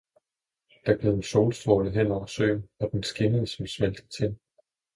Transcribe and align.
Der 0.87 0.97
gled 0.97 1.13
en 1.13 1.23
solstråle 1.23 1.91
hen 1.91 2.11
over 2.11 2.25
søen, 2.25 2.69
og 2.79 2.89
den 2.91 3.03
skinnede 3.03 3.47
som 3.47 3.67
smeltet 3.67 4.09
tin 4.09 4.39